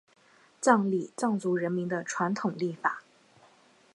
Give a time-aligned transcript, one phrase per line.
[0.59, 3.03] 藏历藏族人民的传统历法。